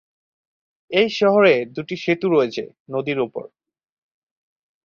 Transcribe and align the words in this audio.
এই 0.91 1.09
শহরে 1.11 1.53
দুটি 1.75 1.95
সেতু 1.97 2.27
রয়েছে 2.29 2.63
নদীর 2.89 3.19
উপর। 3.19 3.45